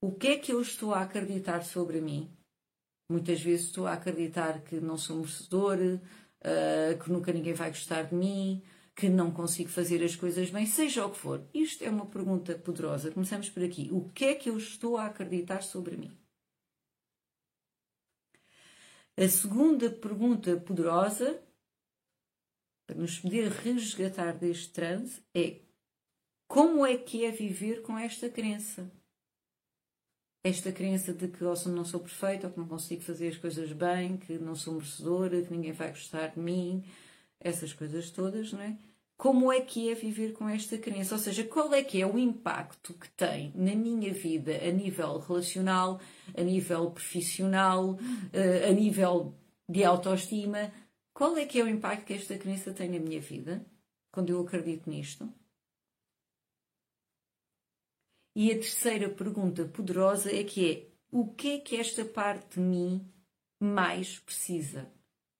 O 0.00 0.10
que 0.12 0.28
é 0.28 0.38
que 0.38 0.52
eu 0.52 0.60
estou 0.60 0.92
a 0.92 1.02
acreditar 1.02 1.62
sobre 1.62 2.00
mim? 2.00 2.28
Muitas 3.12 3.42
vezes 3.42 3.66
estou 3.66 3.86
a 3.86 3.92
acreditar 3.92 4.62
que 4.62 4.76
não 4.80 4.96
sou 4.96 5.18
merecedor, 5.18 5.76
uh, 5.76 6.98
que 7.04 7.12
nunca 7.12 7.30
ninguém 7.30 7.52
vai 7.52 7.68
gostar 7.68 8.04
de 8.04 8.14
mim, 8.14 8.62
que 8.96 9.06
não 9.06 9.30
consigo 9.30 9.68
fazer 9.68 10.02
as 10.02 10.16
coisas 10.16 10.48
bem, 10.48 10.64
seja 10.64 11.04
o 11.04 11.10
que 11.10 11.18
for. 11.18 11.46
Isto 11.52 11.84
é 11.84 11.90
uma 11.90 12.06
pergunta 12.06 12.54
poderosa. 12.54 13.10
Começamos 13.10 13.50
por 13.50 13.62
aqui. 13.62 13.90
O 13.92 14.08
que 14.08 14.24
é 14.24 14.34
que 14.34 14.48
eu 14.48 14.56
estou 14.56 14.96
a 14.96 15.04
acreditar 15.04 15.62
sobre 15.62 15.94
mim? 15.94 16.10
A 19.14 19.28
segunda 19.28 19.90
pergunta 19.90 20.56
poderosa, 20.56 21.38
para 22.86 22.96
nos 22.96 23.18
poder 23.18 23.50
resgatar 23.50 24.32
deste 24.32 24.70
transe, 24.72 25.22
é 25.34 25.60
como 26.48 26.86
é 26.86 26.96
que 26.96 27.26
é 27.26 27.30
viver 27.30 27.82
com 27.82 27.98
esta 27.98 28.30
crença? 28.30 28.90
Esta 30.44 30.72
crença 30.72 31.12
de 31.12 31.28
que 31.28 31.44
ou 31.44 31.54
não 31.66 31.84
sou 31.84 32.00
perfeita, 32.00 32.48
ou 32.48 32.52
que 32.52 32.58
não 32.58 32.66
consigo 32.66 33.02
fazer 33.02 33.28
as 33.28 33.36
coisas 33.36 33.72
bem, 33.72 34.16
que 34.16 34.38
não 34.38 34.54
sou 34.54 34.74
merecedora, 34.74 35.42
que 35.42 35.52
ninguém 35.52 35.72
vai 35.72 35.90
gostar 35.90 36.28
de 36.28 36.40
mim, 36.40 36.84
essas 37.40 37.72
coisas 37.72 38.10
todas, 38.10 38.52
não 38.52 38.60
é? 38.60 38.76
Como 39.16 39.52
é 39.52 39.60
que 39.60 39.88
é 39.88 39.94
viver 39.94 40.32
com 40.32 40.48
esta 40.48 40.76
crença? 40.78 41.14
Ou 41.14 41.20
seja, 41.20 41.44
qual 41.44 41.72
é 41.72 41.84
que 41.84 42.00
é 42.00 42.06
o 42.06 42.18
impacto 42.18 42.92
que 42.94 43.08
tem 43.10 43.52
na 43.54 43.74
minha 43.74 44.12
vida 44.12 44.52
a 44.56 44.70
nível 44.72 45.18
relacional, 45.20 46.00
a 46.36 46.42
nível 46.42 46.90
profissional, 46.90 47.96
eh, 48.32 48.68
a 48.68 48.72
nível 48.72 49.32
de 49.68 49.84
autoestima? 49.84 50.72
Qual 51.14 51.36
é 51.36 51.46
que 51.46 51.60
é 51.60 51.64
o 51.64 51.68
impacto 51.68 52.06
que 52.06 52.14
esta 52.14 52.36
crença 52.36 52.72
tem 52.72 52.90
na 52.90 52.98
minha 52.98 53.20
vida 53.20 53.64
quando 54.10 54.30
eu 54.30 54.40
acredito 54.40 54.90
nisto? 54.90 55.32
E 58.34 58.50
a 58.50 58.54
terceira 58.54 59.08
pergunta 59.10 59.64
poderosa 59.64 60.34
é 60.34 60.42
que 60.42 60.70
é 60.70 60.92
o 61.10 61.26
que 61.26 61.56
é 61.56 61.58
que 61.58 61.76
esta 61.76 62.04
parte 62.04 62.54
de 62.54 62.60
mim 62.60 63.06
mais 63.60 64.18
precisa? 64.18 64.90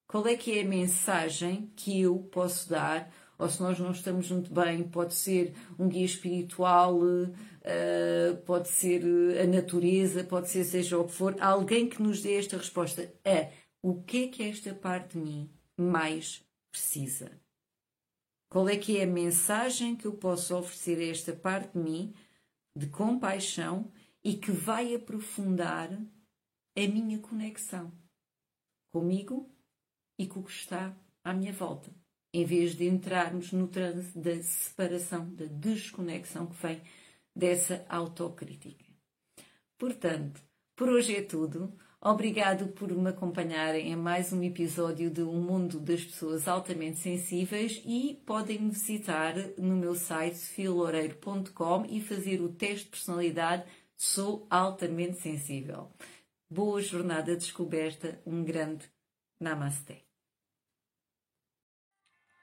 Qual 0.06 0.26
é 0.26 0.36
que 0.36 0.58
é 0.58 0.62
a 0.62 0.68
mensagem 0.68 1.72
que 1.74 2.02
eu 2.02 2.18
posso 2.30 2.68
dar? 2.68 3.10
Ou 3.38 3.48
se 3.48 3.62
nós 3.62 3.78
não 3.78 3.90
estamos 3.90 4.30
muito 4.30 4.52
bem, 4.52 4.82
pode 4.84 5.14
ser 5.14 5.54
um 5.78 5.88
guia 5.88 6.04
espiritual, 6.04 7.00
uh, 7.00 8.36
pode 8.44 8.68
ser 8.68 9.02
a 9.40 9.46
natureza, 9.46 10.22
pode 10.22 10.50
ser 10.50 10.64
seja 10.64 10.98
o 10.98 11.06
que 11.06 11.14
for, 11.14 11.34
alguém 11.40 11.88
que 11.88 12.02
nos 12.02 12.20
dê 12.20 12.34
esta 12.34 12.58
resposta 12.58 13.10
a 13.24 13.50
o 13.82 14.02
que 14.02 14.24
é 14.24 14.28
que 14.28 14.42
esta 14.42 14.74
parte 14.74 15.18
de 15.18 15.24
mim 15.24 15.50
mais 15.76 16.44
precisa? 16.70 17.32
Qual 18.50 18.68
é 18.68 18.76
que 18.76 18.98
é 18.98 19.04
a 19.04 19.06
mensagem 19.06 19.96
que 19.96 20.04
eu 20.04 20.12
posso 20.12 20.54
oferecer 20.54 20.98
a 20.98 21.10
esta 21.10 21.32
parte 21.32 21.72
de 21.72 21.78
mim 21.78 22.14
de 22.76 22.86
compaixão 22.88 23.92
e 24.24 24.36
que 24.36 24.50
vai 24.50 24.94
aprofundar 24.94 25.90
a 25.92 26.80
minha 26.80 27.18
conexão 27.18 27.92
comigo 28.92 29.50
e 30.18 30.26
com 30.26 30.40
o 30.40 30.44
que 30.44 30.52
está 30.52 30.96
à 31.24 31.32
minha 31.32 31.52
volta, 31.52 31.90
em 32.32 32.44
vez 32.44 32.74
de 32.74 32.86
entrarmos 32.86 33.52
no 33.52 33.68
trânsito 33.68 34.20
da 34.20 34.42
separação, 34.42 35.34
da 35.34 35.46
desconexão 35.46 36.46
que 36.46 36.56
vem 36.62 36.82
dessa 37.34 37.84
autocrítica. 37.88 38.84
Portanto, 39.78 40.40
por 40.76 40.88
hoje 40.88 41.16
é 41.16 41.22
tudo. 41.22 41.76
Obrigado 42.04 42.66
por 42.72 42.90
me 42.90 43.10
acompanharem 43.10 43.92
em 43.92 43.94
mais 43.94 44.32
um 44.32 44.42
episódio 44.42 45.08
de 45.08 45.22
Um 45.22 45.40
Mundo 45.40 45.78
das 45.78 46.02
Pessoas 46.02 46.48
Altamente 46.48 46.98
Sensíveis 46.98 47.80
e 47.86 48.20
podem 48.26 48.58
me 48.58 48.72
visitar 48.72 49.36
no 49.56 49.76
meu 49.76 49.94
site 49.94 50.36
filoureiro.com 50.36 51.86
e 51.88 52.00
fazer 52.00 52.40
o 52.40 52.48
teste 52.48 52.86
de 52.86 52.90
personalidade 52.90 53.64
Sou 53.96 54.48
Altamente 54.50 55.20
Sensível. 55.20 55.92
Boa 56.50 56.82
jornada 56.82 57.36
de 57.36 57.44
descoberta, 57.44 58.20
um 58.26 58.42
grande 58.42 58.90
Namaste. 59.38 60.11